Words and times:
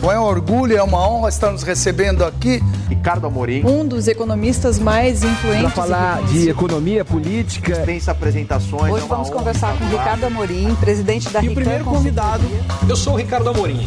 Bom, 0.00 0.10
é 0.10 0.18
um 0.18 0.22
orgulho, 0.22 0.74
é 0.74 0.82
uma 0.82 1.06
honra 1.06 1.28
estar 1.28 1.50
nos 1.50 1.62
recebendo 1.62 2.24
aqui. 2.24 2.58
Ricardo 2.88 3.26
Amorim. 3.26 3.62
Um 3.66 3.86
dos 3.86 4.08
economistas 4.08 4.78
mais 4.78 5.22
influentes. 5.22 5.60
Para 5.60 5.70
falar 5.70 6.22
de 6.22 6.48
economia 6.48 7.04
política. 7.04 7.74
Dispensa 7.74 8.12
apresentações. 8.12 8.94
Hoje 8.94 9.04
é 9.04 9.06
vamos 9.06 9.28
conversar 9.28 9.78
com 9.78 9.84
Ricardo 9.84 10.24
Amorim, 10.24 10.74
presidente 10.76 11.28
da 11.28 11.44
E 11.44 11.50
o 11.50 11.54
primeiro 11.54 11.84
convidado, 11.84 12.44
eu 12.88 12.96
sou 12.96 13.12
o 13.12 13.16
Ricardo 13.16 13.50
Amorim. 13.50 13.86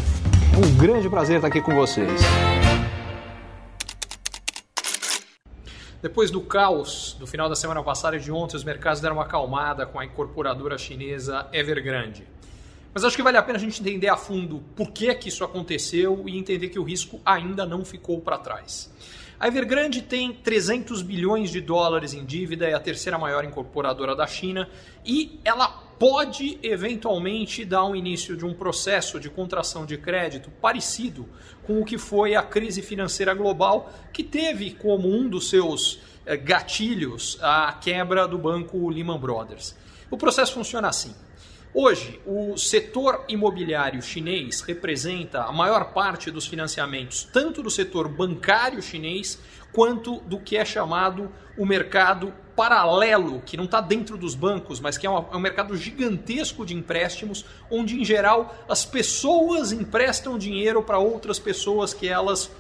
Um 0.56 0.78
grande 0.78 1.10
prazer 1.10 1.38
estar 1.38 1.48
aqui 1.48 1.60
com 1.60 1.74
vocês. 1.74 2.22
Depois 6.00 6.30
do 6.30 6.42
caos 6.42 7.18
do 7.20 7.26
final 7.26 7.50
da 7.50 7.56
semana 7.56 7.82
passada 7.82 8.18
e 8.18 8.20
de 8.20 8.32
ontem, 8.32 8.56
os 8.56 8.64
mercados 8.64 9.02
deram 9.02 9.16
uma 9.16 9.24
acalmada 9.24 9.84
com 9.88 10.00
a 10.00 10.06
incorporadora 10.06 10.78
chinesa 10.78 11.48
Evergrande. 11.52 12.24
Mas 12.94 13.04
acho 13.04 13.16
que 13.16 13.24
vale 13.24 13.38
a 13.38 13.42
pena 13.42 13.58
a 13.58 13.62
gente 13.62 13.82
entender 13.82 14.08
a 14.08 14.16
fundo 14.16 14.64
por 14.76 14.92
que, 14.92 15.14
que 15.16 15.30
isso 15.30 15.44
aconteceu 15.44 16.24
e 16.28 16.38
entender 16.38 16.70
que 16.70 16.78
o 16.78 16.84
risco 16.84 17.20
ainda 17.26 17.66
não 17.66 17.84
ficou 17.84 18.22
para 18.22 18.38
trás. 18.38 18.92
A 19.40 19.48
Evergrande 19.48 20.02
tem 20.02 20.32
300 20.32 21.02
bilhões 21.02 21.50
de 21.50 21.60
dólares 21.60 22.14
em 22.14 22.24
dívida, 22.24 22.66
é 22.68 22.74
a 22.74 22.80
terceira 22.80 23.18
maior 23.18 23.44
incorporadora 23.44 24.16
da 24.16 24.28
China 24.28 24.70
e 25.04 25.40
ela 25.44 25.68
pode 25.68 26.60
eventualmente 26.62 27.66
dar 27.66 27.84
um 27.84 27.96
início 27.96 28.38
de 28.38 28.46
um 28.46 28.54
processo 28.54 29.20
de 29.20 29.30
contração 29.30 29.86
de 29.86 29.98
crédito 29.98 30.52
parecido 30.62 31.28
com 31.64 31.82
o 31.82 31.86
que 31.86 31.98
foi 31.98 32.36
a 32.36 32.44
crise 32.44 32.82
financeira 32.82 33.34
global, 33.34 33.92
que 34.14 34.24
teve 34.24 34.72
como 34.72 35.10
um 35.10 35.28
dos 35.28 35.50
seus 35.50 36.00
eh, 36.26 36.38
gatilhos 36.38 37.38
a 37.42 37.74
quebra 37.74 38.28
do 38.28 38.38
banco 38.38 38.90
Lehman 38.90 39.20
Brothers. 39.20 39.76
O 40.12 40.18
processo 40.18 40.54
funciona 40.54 40.90
assim. 40.90 41.14
Hoje, 41.76 42.22
o 42.24 42.56
setor 42.56 43.26
imobiliário 43.28 44.00
chinês 44.00 44.62
representa 44.62 45.46
a 45.46 45.52
maior 45.52 45.86
parte 45.86 46.30
dos 46.30 46.46
financiamentos, 46.46 47.28
tanto 47.34 47.64
do 47.64 47.70
setor 47.72 48.08
bancário 48.08 48.80
chinês 48.80 49.40
quanto 49.72 50.20
do 50.20 50.40
que 50.40 50.56
é 50.56 50.64
chamado 50.64 51.32
o 51.58 51.66
mercado 51.66 52.32
paralelo, 52.56 53.42
que 53.44 53.58
não 53.58 53.64
está 53.64 53.82
dentro 53.82 54.20
dos 54.20 54.36
bancos, 54.36 54.80
mas 54.80 55.00
que 55.00 55.08
é, 55.08 55.10
é 55.10 55.36
um 55.36 55.40
mercado 55.40 55.76
gigantesco 55.76 56.64
de 56.64 56.76
empréstimos, 56.76 57.44
onde 57.72 58.00
em 58.00 58.06
geral 58.06 58.56
as 58.70 58.86
pessoas 58.86 59.72
emprestam 59.72 60.38
dinheiro 60.38 60.84
para 60.84 61.00
outras 61.00 61.40
pessoas 61.40 61.92
que 61.92 62.08
elas 62.08 62.52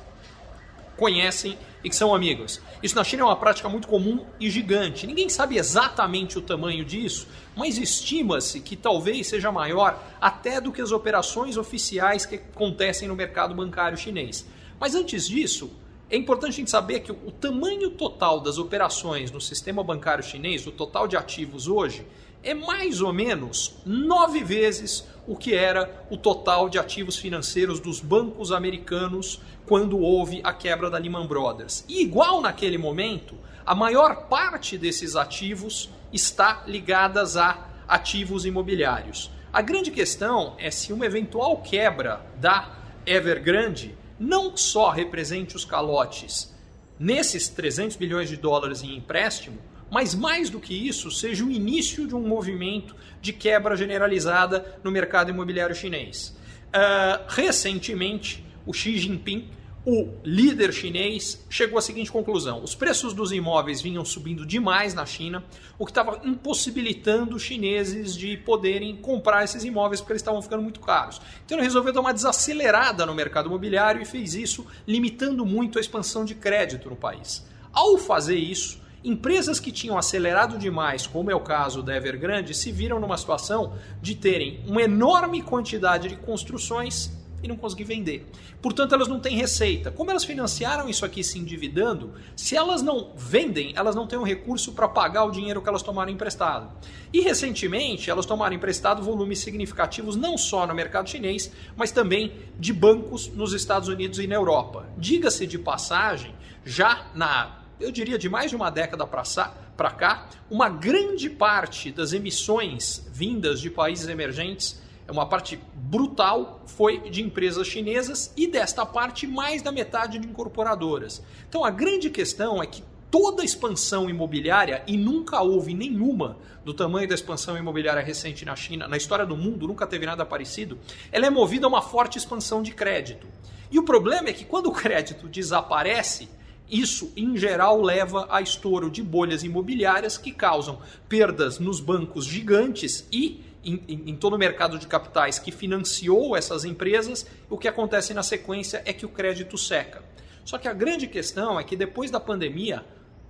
conhecem 0.97 1.57
e 1.83 1.89
que 1.89 1.95
são 1.95 2.15
amigos. 2.15 2.61
Isso 2.81 2.95
na 2.95 3.03
China 3.03 3.23
é 3.23 3.25
uma 3.25 3.35
prática 3.35 3.67
muito 3.67 3.87
comum 3.87 4.25
e 4.39 4.49
gigante. 4.49 5.05
Ninguém 5.05 5.27
sabe 5.29 5.57
exatamente 5.57 6.37
o 6.37 6.41
tamanho 6.41 6.85
disso, 6.85 7.27
mas 7.55 7.77
estima-se 7.77 8.59
que 8.61 8.75
talvez 8.75 9.27
seja 9.27 9.51
maior 9.51 10.01
até 10.21 10.61
do 10.61 10.71
que 10.71 10.81
as 10.81 10.91
operações 10.91 11.57
oficiais 11.57 12.25
que 12.25 12.35
acontecem 12.35 13.07
no 13.07 13.15
mercado 13.15 13.53
bancário 13.53 13.97
chinês. 13.97 14.45
Mas 14.79 14.95
antes 14.95 15.27
disso, 15.27 15.71
é 16.09 16.15
importante 16.15 16.51
a 16.51 16.57
gente 16.57 16.71
saber 16.71 16.99
que 17.01 17.11
o 17.11 17.31
tamanho 17.31 17.89
total 17.89 18.39
das 18.39 18.57
operações 18.57 19.31
no 19.31 19.41
sistema 19.41 19.83
bancário 19.83 20.23
chinês, 20.23 20.65
o 20.67 20.71
total 20.71 21.07
de 21.07 21.17
ativos 21.17 21.67
hoje, 21.67 22.05
é 22.43 22.53
mais 22.53 23.01
ou 23.01 23.13
menos 23.13 23.75
nove 23.85 24.43
vezes 24.43 25.07
o 25.25 25.35
que 25.35 25.53
era 25.53 26.05
o 26.09 26.17
total 26.17 26.67
de 26.67 26.77
ativos 26.77 27.17
financeiros 27.17 27.79
dos 27.79 28.01
bancos 28.01 28.51
americanos 28.51 29.39
quando 29.65 29.97
houve 29.97 30.41
a 30.43 30.51
quebra 30.51 30.89
da 30.89 30.97
Lehman 30.97 31.25
Brothers. 31.25 31.85
E 31.87 32.01
igual 32.01 32.41
naquele 32.41 32.77
momento, 32.77 33.35
a 33.65 33.73
maior 33.73 34.27
parte 34.27 34.77
desses 34.77 35.15
ativos 35.15 35.89
está 36.11 36.63
ligadas 36.67 37.37
a 37.37 37.69
ativos 37.87 38.45
imobiliários. 38.45 39.31
A 39.51 39.61
grande 39.61 39.91
questão 39.91 40.55
é 40.57 40.69
se 40.69 40.91
uma 40.91 41.05
eventual 41.05 41.61
quebra 41.61 42.21
da 42.37 42.71
Evergrande 43.05 43.95
não 44.19 44.55
só 44.57 44.89
represente 44.89 45.55
os 45.55 45.63
calotes 45.63 46.53
nesses 46.99 47.49
300 47.49 47.95
bilhões 47.95 48.29
de 48.29 48.37
dólares 48.37 48.83
em 48.83 48.95
empréstimo, 48.95 49.57
mas 49.93 50.15
mais 50.15 50.49
do 50.49 50.59
que 50.59 50.73
isso, 50.73 51.11
seja 51.11 51.45
o 51.45 51.51
início 51.51 52.07
de 52.07 52.15
um 52.15 52.27
movimento 52.27 52.95
de 53.21 53.31
quebra 53.31 53.75
generalizada 53.75 54.79
no 54.83 54.89
mercado 54.89 55.29
imobiliário 55.29 55.75
chinês. 55.75 56.35
Uh, 56.69 57.23
recentemente, 57.27 58.43
o 58.65 58.73
Xi 58.73 58.97
Jinping 58.97 59.47
o 59.85 60.13
líder 60.23 60.71
chinês 60.71 61.45
chegou 61.49 61.77
à 61.77 61.81
seguinte 61.81 62.11
conclusão: 62.11 62.63
os 62.63 62.73
preços 62.73 63.13
dos 63.13 63.31
imóveis 63.31 63.81
vinham 63.81 64.05
subindo 64.05 64.45
demais 64.45 64.93
na 64.93 65.05
China, 65.05 65.43
o 65.77 65.85
que 65.85 65.91
estava 65.91 66.21
impossibilitando 66.23 67.35
os 67.35 67.43
chineses 67.43 68.15
de 68.15 68.37
poderem 68.37 68.95
comprar 68.95 69.43
esses 69.43 69.63
imóveis 69.63 69.99
porque 69.99 70.13
eles 70.13 70.21
estavam 70.21 70.41
ficando 70.41 70.63
muito 70.63 70.79
caros. 70.79 71.21
Então 71.45 71.57
ele 71.57 71.65
resolveu 71.65 71.91
dar 71.91 71.99
uma 71.99 72.13
desacelerada 72.13 73.05
no 73.05 73.13
mercado 73.13 73.47
imobiliário 73.47 74.01
e 74.01 74.05
fez 74.05 74.33
isso 74.33 74.65
limitando 74.87 75.45
muito 75.45 75.77
a 75.77 75.81
expansão 75.81 76.23
de 76.23 76.33
crédito 76.33 76.89
no 76.89 76.95
país. 76.95 77.45
Ao 77.73 77.97
fazer 77.97 78.37
isso, 78.37 78.81
Empresas 79.03 79.59
que 79.59 79.71
tinham 79.71 79.97
acelerado 79.97 80.57
demais, 80.57 81.05
como 81.05 81.29
é 81.29 81.35
o 81.35 81.41
caso 81.41 81.83
da 81.83 81.95
Evergrande, 81.95 82.53
se 82.53 82.71
viram 82.71 82.99
numa 82.99 83.17
situação 83.17 83.73
de 84.01 84.15
terem 84.15 84.61
uma 84.65 84.81
enorme 84.81 85.41
quantidade 85.41 86.07
de 86.07 86.15
construções 86.15 87.11
e 87.43 87.47
não 87.47 87.57
conseguir 87.57 87.83
vender. 87.83 88.25
Portanto, 88.61 88.95
elas 88.95 89.09
não 89.09 89.19
têm 89.19 89.35
receita. 89.35 89.91
Como 89.91 90.09
elas 90.09 90.23
financiaram 90.23 90.87
isso 90.87 91.03
aqui 91.03 91.21
se 91.21 91.37
endividando, 91.37 92.13
se 92.33 92.55
elas 92.55 92.81
não 92.81 93.11
vendem, 93.17 93.73
elas 93.75 93.93
não 93.93 94.07
têm 94.07 94.17
um 94.17 94.23
recurso 94.23 94.71
para 94.71 94.87
pagar 94.87 95.25
o 95.25 95.31
dinheiro 95.31 95.61
que 95.61 95.67
elas 95.67 95.83
tomaram 95.83 96.09
emprestado. 96.09 96.71
E 97.11 97.19
recentemente, 97.19 98.09
elas 98.09 98.25
tomaram 98.25 98.55
emprestado 98.55 99.03
volumes 99.03 99.39
significativos 99.39 100.15
não 100.15 100.37
só 100.37 100.65
no 100.65 100.73
mercado 100.73 101.09
chinês, 101.09 101.51
mas 101.75 101.91
também 101.91 102.31
de 102.57 102.71
bancos 102.71 103.27
nos 103.27 103.51
Estados 103.51 103.89
Unidos 103.89 104.17
e 104.19 104.27
na 104.27 104.35
Europa. 104.35 104.87
Diga-se 104.97 105.45
de 105.45 105.59
passagem, 105.59 106.33
já 106.63 107.07
na 107.13 107.62
eu 107.79 107.91
diria 107.91 108.17
de 108.17 108.29
mais 108.29 108.49
de 108.49 108.55
uma 108.55 108.69
década 108.69 109.05
para 109.05 109.91
cá, 109.91 110.29
uma 110.49 110.69
grande 110.69 111.29
parte 111.29 111.91
das 111.91 112.13
emissões 112.13 113.05
vindas 113.11 113.59
de 113.59 113.69
países 113.69 114.07
emergentes 114.07 114.81
é 115.07 115.11
uma 115.11 115.25
parte 115.25 115.59
brutal 115.75 116.61
foi 116.65 117.09
de 117.09 117.21
empresas 117.21 117.67
chinesas 117.67 118.31
e 118.37 118.47
desta 118.47 118.85
parte 118.85 119.27
mais 119.27 119.61
da 119.61 119.71
metade 119.71 120.17
de 120.17 120.27
incorporadoras. 120.27 121.21
Então 121.49 121.65
a 121.65 121.69
grande 121.69 122.09
questão 122.09 122.63
é 122.63 122.65
que 122.65 122.83
toda 123.11 123.43
a 123.43 123.45
expansão 123.45 124.09
imobiliária, 124.09 124.81
e 124.87 124.97
nunca 124.97 125.39
houve 125.39 125.75
nenhuma 125.75 126.35
do 126.65 126.73
tamanho 126.73 127.07
da 127.07 127.13
expansão 127.13 127.55
imobiliária 127.55 128.01
recente 128.01 128.43
na 128.43 128.55
China, 128.55 128.87
na 128.87 128.97
história 128.97 129.23
do 129.23 129.37
mundo, 129.37 129.67
nunca 129.67 129.85
teve 129.85 130.03
nada 130.03 130.25
parecido, 130.25 130.79
ela 131.11 131.27
é 131.27 131.29
movida 131.29 131.67
a 131.67 131.69
uma 131.69 131.81
forte 131.81 132.17
expansão 132.17 132.63
de 132.63 132.71
crédito. 132.71 133.27
E 133.69 133.77
o 133.77 133.83
problema 133.83 134.29
é 134.29 134.33
que 134.33 134.45
quando 134.45 134.65
o 134.65 134.71
crédito 134.71 135.27
desaparece, 135.27 136.27
isso, 136.69 137.11
em 137.15 137.37
geral, 137.37 137.81
leva 137.81 138.27
a 138.29 138.41
estouro 138.41 138.89
de 138.89 139.03
bolhas 139.03 139.43
imobiliárias 139.43 140.17
que 140.17 140.31
causam 140.31 140.81
perdas 141.07 141.59
nos 141.59 141.79
bancos 141.79 142.25
gigantes 142.25 143.07
e 143.11 143.41
em, 143.63 143.81
em, 143.87 144.03
em, 144.07 144.15
todo 144.15 144.33
o 144.33 144.39
mercado 144.39 144.77
de 144.77 144.87
capitais 144.87 145.39
que 145.39 145.51
financiou 145.51 146.35
essas 146.35 146.65
empresas, 146.65 147.25
o 147.49 147.57
que 147.57 147.67
acontece 147.67 148.13
na 148.13 148.23
sequência 148.23 148.81
é 148.85 148.91
que 148.91 149.05
o 149.05 149.09
crédito 149.09 149.57
seca. 149.57 150.03
Só 150.43 150.57
que 150.57 150.67
a 150.67 150.73
grande 150.73 151.07
questão 151.07 151.59
é 151.59 151.63
que 151.63 151.75
depois 151.75 152.11
da 152.11 152.19
pandemia, 152.19 152.83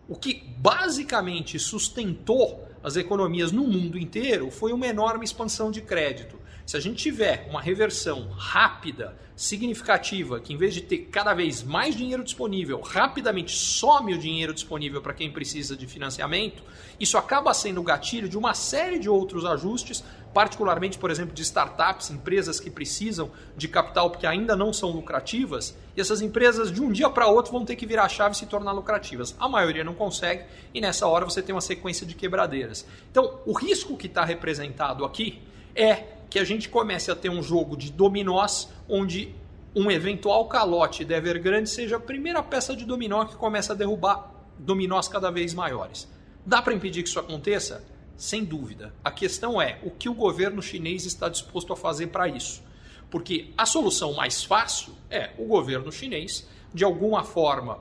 o 0.08 0.16
que 0.16 0.44
basicamente 0.58 1.60
sustentou 1.60 2.68
as 2.84 2.96
economias 2.96 3.52
no 3.52 3.64
mundo 3.64 3.98
inteiro 3.98 4.52
foi 4.52 4.74
uma 4.74 4.88
enorme 4.88 5.24
expansão 5.24 5.72
de 5.72 5.82
crédito. 5.82 6.38
Se 6.66 6.78
a 6.78 6.80
gente 6.80 7.04
tiver 7.04 7.46
uma 7.50 7.62
reversão 7.62 8.30
rápida, 8.38 9.16
significativa, 9.36 10.40
que 10.40 10.54
em 10.54 10.58
vez 10.58 10.74
de 10.74 10.82
ter 10.82 11.10
cada 11.12 11.34
vez 11.34 11.62
mais 11.62 11.96
dinheiro 11.96 12.24
disponível, 12.24 12.80
rapidamente 12.80 13.52
some 13.52 14.14
o 14.14 14.18
dinheiro 14.18 14.54
disponível 14.54 15.02
para 15.02 15.14
quem 15.14 15.32
precisa 15.32 15.76
de 15.76 15.88
financiamento, 15.88 16.64
isso 17.00 17.18
acaba 17.18 17.54
sendo 17.54 17.82
o 17.82 17.84
gatilho 17.84 18.30
de 18.30 18.38
uma 18.38 18.54
série 18.54 19.00
de 19.00 19.10
outros 19.10 19.44
ajustes, 19.44 20.04
particularmente, 20.34 20.98
por 20.98 21.12
exemplo, 21.12 21.34
de 21.34 21.42
startups, 21.42 22.12
empresas 22.12 22.60
que 22.60 22.70
precisam 22.70 23.32
de 23.58 23.68
capital 23.68 24.10
porque 24.10 24.26
ainda 24.26 24.56
não 24.56 24.72
são 24.72 24.90
lucrativas, 24.90 25.76
e 25.98 26.02
essas 26.02 26.22
empresas 26.22 26.72
de 26.72 26.82
um 26.82 26.92
dia 26.92 27.10
para 27.10 27.28
outro 27.28 27.52
vão 27.52 27.66
ter 27.66 27.76
que 27.76 27.86
virar 27.86 28.06
a 28.06 28.10
chave 28.10 28.36
e 28.36 28.38
se 28.38 28.46
tornar 28.46 28.72
lucrativas. 28.72 29.36
A 29.40 29.50
maioria 29.50 29.84
não 29.84 29.94
consegue, 29.94 30.46
e 30.74 30.80
nessa 30.80 31.08
hora 31.08 31.26
você 31.26 31.42
tem 31.42 31.54
uma 31.54 31.62
sequência 31.62 32.06
de 32.06 32.16
quebradeiras. 32.16 32.86
Então, 33.12 33.42
o 33.46 33.54
risco 33.54 33.98
que 33.98 34.08
está 34.08 34.24
representado 34.24 35.04
aqui 35.04 35.42
é 35.76 36.14
que 36.34 36.40
a 36.40 36.44
gente 36.44 36.68
comece 36.68 37.12
a 37.12 37.16
ter 37.16 37.30
um 37.30 37.44
jogo 37.44 37.78
de 37.78 37.92
dominós 37.92 38.68
onde 38.90 39.36
um 39.76 39.92
eventual 39.92 40.48
calote 40.48 41.06
da 41.06 41.16
Evergrande 41.16 41.70
seja 41.70 41.98
a 41.98 42.00
primeira 42.00 42.42
peça 42.42 42.76
de 42.76 42.86
dominó 42.86 43.24
que 43.26 43.36
começa 43.36 43.74
a 43.74 43.76
derrubar 43.76 44.34
dominós 44.58 45.08
cada 45.08 45.30
vez 45.30 45.54
maiores. 45.54 46.12
Dá 46.44 46.60
para 46.60 46.74
impedir 46.74 47.04
que 47.04 47.10
isso 47.10 47.20
aconteça? 47.20 47.86
Sem 48.18 48.44
dúvida. 48.44 48.96
A 49.04 49.12
questão 49.12 49.62
é 49.62 49.78
o 49.84 49.92
que 49.92 50.10
o 50.10 50.14
governo 50.16 50.60
chinês 50.60 51.06
está 51.06 51.30
disposto 51.30 51.72
a 51.72 51.78
fazer 51.78 52.08
para 52.08 52.28
isso. 52.28 52.64
Porque 53.12 53.52
a 53.56 53.68
solução 53.68 54.14
mais 54.14 54.44
fácil 54.44 54.96
é 55.12 55.34
o 55.38 55.46
governo 55.46 55.92
chinês, 55.92 56.50
de 56.74 56.84
alguma 56.84 57.24
forma, 57.24 57.78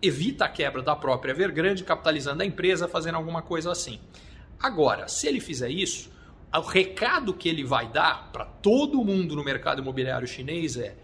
evita 0.00 0.44
a 0.44 0.48
quebra 0.48 0.80
da 0.80 0.94
própria 0.94 1.32
Evergrande, 1.32 1.82
capitalizando 1.82 2.44
a 2.44 2.46
empresa, 2.46 2.86
fazendo 2.86 3.16
alguma 3.16 3.42
coisa 3.42 3.72
assim. 3.72 3.98
Agora, 4.60 5.08
se 5.08 5.26
ele 5.26 5.40
fizer 5.40 5.70
isso, 5.70 6.08
o 6.58 6.62
recado 6.62 7.32
que 7.32 7.48
ele 7.48 7.62
vai 7.62 7.88
dar 7.88 8.30
para 8.32 8.44
todo 8.44 9.04
mundo 9.04 9.36
no 9.36 9.44
mercado 9.44 9.80
imobiliário 9.80 10.26
chinês 10.26 10.76
é: 10.76 10.96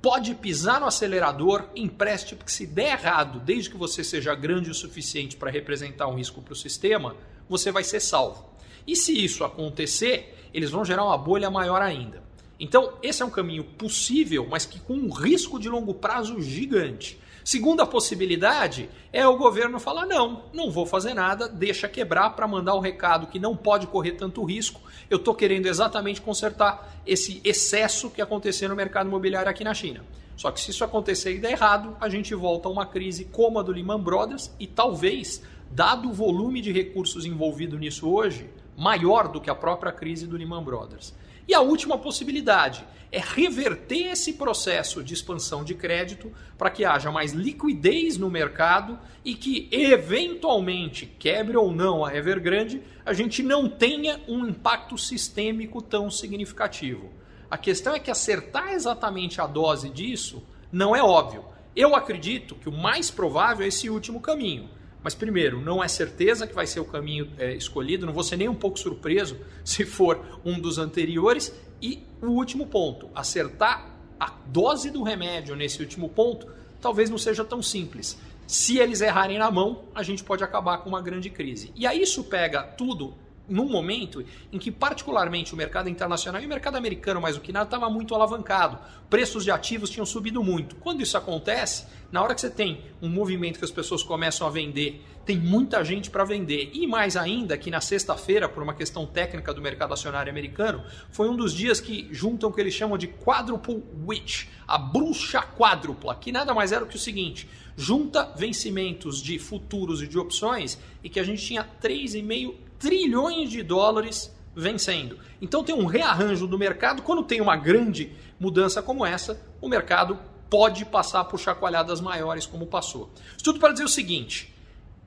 pode 0.00 0.34
pisar 0.34 0.80
no 0.80 0.86
acelerador, 0.86 1.64
empreste, 1.74 2.36
porque 2.36 2.52
se 2.52 2.66
der 2.66 2.92
errado, 2.92 3.40
desde 3.40 3.70
que 3.70 3.76
você 3.76 4.04
seja 4.04 4.34
grande 4.34 4.70
o 4.70 4.74
suficiente 4.74 5.36
para 5.36 5.50
representar 5.50 6.06
um 6.06 6.14
risco 6.14 6.40
para 6.40 6.52
o 6.52 6.56
sistema, 6.56 7.16
você 7.48 7.72
vai 7.72 7.82
ser 7.82 8.00
salvo. 8.00 8.48
E 8.86 8.94
se 8.94 9.12
isso 9.12 9.44
acontecer, 9.44 10.48
eles 10.54 10.70
vão 10.70 10.84
gerar 10.84 11.04
uma 11.04 11.18
bolha 11.18 11.50
maior 11.50 11.82
ainda. 11.82 12.22
Então, 12.60 12.94
esse 13.02 13.22
é 13.22 13.24
um 13.24 13.30
caminho 13.30 13.62
possível, 13.62 14.46
mas 14.48 14.64
que 14.64 14.80
com 14.80 14.94
um 14.94 15.10
risco 15.10 15.58
de 15.58 15.68
longo 15.68 15.94
prazo 15.94 16.40
gigante. 16.40 17.18
Segunda 17.48 17.86
possibilidade 17.86 18.90
é 19.10 19.26
o 19.26 19.38
governo 19.38 19.80
falar: 19.80 20.04
não, 20.04 20.42
não 20.52 20.70
vou 20.70 20.84
fazer 20.84 21.14
nada, 21.14 21.48
deixa 21.48 21.88
quebrar 21.88 22.36
para 22.36 22.46
mandar 22.46 22.74
o 22.74 22.78
recado 22.78 23.26
que 23.26 23.38
não 23.38 23.56
pode 23.56 23.86
correr 23.86 24.12
tanto 24.12 24.44
risco. 24.44 24.82
Eu 25.08 25.16
estou 25.16 25.34
querendo 25.34 25.64
exatamente 25.64 26.20
consertar 26.20 27.00
esse 27.06 27.40
excesso 27.42 28.10
que 28.10 28.20
aconteceu 28.20 28.68
no 28.68 28.76
mercado 28.76 29.06
imobiliário 29.06 29.48
aqui 29.48 29.64
na 29.64 29.72
China. 29.72 30.04
Só 30.36 30.50
que 30.50 30.60
se 30.60 30.72
isso 30.72 30.84
acontecer 30.84 31.36
e 31.36 31.38
der 31.38 31.52
errado, 31.52 31.96
a 31.98 32.10
gente 32.10 32.34
volta 32.34 32.68
a 32.68 32.70
uma 32.70 32.84
crise 32.84 33.24
como 33.24 33.58
a 33.58 33.62
do 33.62 33.72
Lehman 33.72 33.98
Brothers 33.98 34.54
e 34.60 34.66
talvez, 34.66 35.42
dado 35.70 36.10
o 36.10 36.12
volume 36.12 36.60
de 36.60 36.70
recursos 36.70 37.24
envolvido 37.24 37.78
nisso 37.78 38.10
hoje, 38.10 38.50
maior 38.76 39.26
do 39.26 39.40
que 39.40 39.48
a 39.48 39.54
própria 39.54 39.90
crise 39.90 40.26
do 40.26 40.36
Lehman 40.36 40.62
Brothers. 40.62 41.14
E 41.48 41.54
a 41.54 41.62
última 41.62 41.96
possibilidade 41.96 42.84
é 43.10 43.18
reverter 43.18 44.08
esse 44.08 44.34
processo 44.34 45.02
de 45.02 45.14
expansão 45.14 45.64
de 45.64 45.74
crédito 45.74 46.30
para 46.58 46.68
que 46.68 46.84
haja 46.84 47.10
mais 47.10 47.32
liquidez 47.32 48.18
no 48.18 48.30
mercado 48.30 48.98
e 49.24 49.34
que, 49.34 49.66
eventualmente, 49.72 51.06
quebre 51.06 51.56
ou 51.56 51.72
não 51.72 52.04
a 52.04 52.14
Evergrande, 52.14 52.82
a 53.04 53.14
gente 53.14 53.42
não 53.42 53.66
tenha 53.66 54.20
um 54.28 54.46
impacto 54.46 54.98
sistêmico 54.98 55.80
tão 55.80 56.10
significativo. 56.10 57.10
A 57.50 57.56
questão 57.56 57.94
é 57.94 57.98
que 57.98 58.10
acertar 58.10 58.74
exatamente 58.74 59.40
a 59.40 59.46
dose 59.46 59.88
disso 59.88 60.42
não 60.70 60.94
é 60.94 61.02
óbvio. 61.02 61.46
Eu 61.74 61.96
acredito 61.96 62.56
que 62.56 62.68
o 62.68 62.72
mais 62.72 63.10
provável 63.10 63.64
é 63.64 63.68
esse 63.68 63.88
último 63.88 64.20
caminho. 64.20 64.68
Mas, 65.02 65.14
primeiro, 65.14 65.60
não 65.60 65.82
é 65.82 65.88
certeza 65.88 66.46
que 66.46 66.54
vai 66.54 66.66
ser 66.66 66.80
o 66.80 66.84
caminho 66.84 67.30
é, 67.38 67.54
escolhido, 67.54 68.04
não 68.04 68.12
vou 68.12 68.24
ser 68.24 68.36
nem 68.36 68.48
um 68.48 68.54
pouco 68.54 68.78
surpreso 68.78 69.36
se 69.64 69.84
for 69.84 70.40
um 70.44 70.58
dos 70.58 70.78
anteriores. 70.78 71.54
E 71.80 72.02
o 72.20 72.26
último 72.26 72.66
ponto, 72.66 73.08
acertar 73.14 73.96
a 74.18 74.34
dose 74.46 74.90
do 74.90 75.02
remédio 75.02 75.54
nesse 75.54 75.80
último 75.80 76.08
ponto, 76.08 76.48
talvez 76.80 77.08
não 77.08 77.18
seja 77.18 77.44
tão 77.44 77.62
simples. 77.62 78.18
Se 78.46 78.78
eles 78.78 79.00
errarem 79.00 79.38
na 79.38 79.50
mão, 79.50 79.84
a 79.94 80.02
gente 80.02 80.24
pode 80.24 80.42
acabar 80.42 80.78
com 80.78 80.88
uma 80.88 81.02
grande 81.02 81.30
crise. 81.30 81.70
E 81.76 81.86
aí 81.86 82.02
isso 82.02 82.24
pega 82.24 82.62
tudo 82.62 83.14
num 83.48 83.68
momento 83.68 84.24
em 84.52 84.58
que, 84.58 84.70
particularmente, 84.70 85.54
o 85.54 85.56
mercado 85.56 85.88
internacional 85.88 86.40
e 86.42 86.46
o 86.46 86.48
mercado 86.48 86.76
americano, 86.76 87.20
mais 87.20 87.36
do 87.36 87.40
que 87.40 87.52
nada, 87.52 87.64
estava 87.64 87.88
muito 87.88 88.14
alavancado. 88.14 88.78
Preços 89.08 89.44
de 89.44 89.50
ativos 89.50 89.90
tinham 89.90 90.04
subido 90.06 90.42
muito. 90.42 90.76
Quando 90.76 91.00
isso 91.00 91.16
acontece, 91.16 91.86
na 92.12 92.22
hora 92.22 92.34
que 92.34 92.40
você 92.40 92.50
tem 92.50 92.82
um 93.00 93.08
movimento 93.08 93.58
que 93.58 93.64
as 93.64 93.70
pessoas 93.70 94.02
começam 94.02 94.46
a 94.46 94.50
vender, 94.50 95.02
tem 95.28 95.36
muita 95.36 95.84
gente 95.84 96.10
para 96.10 96.24
vender. 96.24 96.70
E 96.72 96.86
mais 96.86 97.16
ainda, 97.16 97.56
que 97.58 97.70
na 97.70 97.82
sexta-feira, 97.82 98.48
por 98.48 98.62
uma 98.62 98.72
questão 98.72 99.04
técnica 99.04 99.52
do 99.52 99.60
mercado 99.60 99.92
acionário 99.92 100.30
americano, 100.30 100.82
foi 101.10 101.28
um 101.28 101.36
dos 101.36 101.52
dias 101.52 101.80
que 101.80 102.08
juntam 102.10 102.48
o 102.48 102.52
que 102.52 102.60
eles 102.60 102.72
chamam 102.72 102.96
de 102.96 103.08
quadruple 103.08 103.82
witch, 104.06 104.46
a 104.66 104.78
bruxa 104.78 105.42
quádrupla, 105.42 106.14
que 106.14 106.32
nada 106.32 106.54
mais 106.54 106.72
era 106.72 106.86
que 106.86 106.96
o 106.96 106.98
seguinte: 106.98 107.46
junta 107.76 108.32
vencimentos 108.36 109.22
de 109.22 109.38
futuros 109.38 110.02
e 110.02 110.08
de 110.08 110.18
opções 110.18 110.78
e 111.04 111.10
que 111.10 111.20
a 111.20 111.24
gente 111.24 111.44
tinha 111.44 111.62
3,5 111.62 112.54
trilhões 112.78 113.50
de 113.50 113.62
dólares 113.62 114.34
vencendo. 114.54 115.18
Então 115.40 115.62
tem 115.62 115.74
um 115.74 115.86
rearranjo 115.86 116.46
do 116.46 116.58
mercado. 116.58 117.02
Quando 117.02 117.22
tem 117.22 117.40
uma 117.40 117.56
grande 117.56 118.12
mudança 118.38 118.82
como 118.82 119.04
essa, 119.06 119.40
o 119.60 119.68
mercado 119.68 120.18
pode 120.50 120.84
passar 120.84 121.24
por 121.24 121.38
chacoalhadas 121.38 122.00
maiores 122.00 122.46
como 122.46 122.66
passou. 122.66 123.10
Isso 123.36 123.44
tudo 123.44 123.60
para 123.60 123.72
dizer 123.72 123.84
o 123.84 123.88
seguinte: 123.88 124.54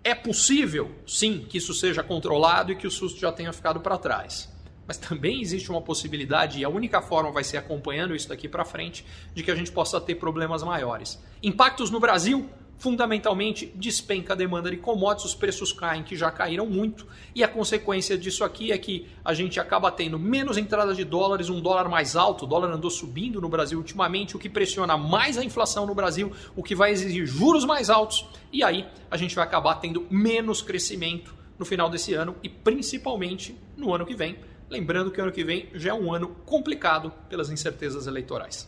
é 0.03 0.15
possível, 0.15 0.91
sim, 1.05 1.45
que 1.49 1.57
isso 1.57 1.73
seja 1.73 2.03
controlado 2.03 2.71
e 2.71 2.75
que 2.75 2.87
o 2.87 2.91
susto 2.91 3.19
já 3.19 3.31
tenha 3.31 3.53
ficado 3.53 3.79
para 3.79 3.97
trás. 3.97 4.49
Mas 4.87 4.97
também 4.97 5.41
existe 5.41 5.69
uma 5.69 5.81
possibilidade, 5.81 6.59
e 6.59 6.65
a 6.65 6.69
única 6.69 7.01
forma 7.01 7.31
vai 7.31 7.43
ser 7.43 7.57
acompanhando 7.57 8.15
isso 8.15 8.27
daqui 8.27 8.47
para 8.49 8.65
frente, 8.65 9.05
de 9.33 9.43
que 9.43 9.51
a 9.51 9.55
gente 9.55 9.71
possa 9.71 10.01
ter 10.01 10.15
problemas 10.15 10.63
maiores. 10.63 11.21
Impactos 11.41 11.89
no 11.91 11.99
Brasil? 11.99 12.49
Fundamentalmente 12.81 13.71
despenca 13.75 14.33
a 14.33 14.35
demanda 14.35 14.71
de 14.71 14.77
commodities, 14.77 15.29
os 15.29 15.35
preços 15.35 15.71
caem, 15.71 16.01
que 16.01 16.15
já 16.15 16.31
caíram 16.31 16.65
muito, 16.65 17.05
e 17.35 17.43
a 17.43 17.47
consequência 17.47 18.17
disso 18.17 18.43
aqui 18.43 18.71
é 18.71 18.77
que 18.77 19.07
a 19.23 19.35
gente 19.35 19.59
acaba 19.59 19.91
tendo 19.91 20.17
menos 20.17 20.57
entrada 20.57 20.95
de 20.95 21.03
dólares, 21.03 21.47
um 21.47 21.61
dólar 21.61 21.87
mais 21.87 22.15
alto, 22.15 22.45
o 22.45 22.47
dólar 22.47 22.71
andou 22.71 22.89
subindo 22.89 23.39
no 23.39 23.47
Brasil 23.47 23.77
ultimamente, 23.77 24.35
o 24.35 24.39
que 24.39 24.49
pressiona 24.49 24.97
mais 24.97 25.37
a 25.37 25.43
inflação 25.43 25.85
no 25.85 25.93
Brasil, 25.93 26.31
o 26.55 26.63
que 26.63 26.73
vai 26.73 26.89
exigir 26.89 27.27
juros 27.27 27.65
mais 27.65 27.87
altos, 27.87 28.27
e 28.51 28.63
aí 28.63 28.87
a 29.11 29.15
gente 29.15 29.35
vai 29.35 29.43
acabar 29.43 29.75
tendo 29.75 30.07
menos 30.09 30.63
crescimento 30.63 31.35
no 31.59 31.65
final 31.65 31.87
desse 31.87 32.15
ano 32.15 32.35
e 32.41 32.49
principalmente 32.49 33.55
no 33.77 33.93
ano 33.93 34.07
que 34.07 34.15
vem. 34.15 34.39
Lembrando 34.71 35.11
que 35.11 35.19
o 35.19 35.23
ano 35.23 35.31
que 35.31 35.43
vem 35.43 35.69
já 35.75 35.91
é 35.91 35.93
um 35.93 36.11
ano 36.11 36.29
complicado 36.47 37.13
pelas 37.29 37.51
incertezas 37.51 38.07
eleitorais. 38.07 38.67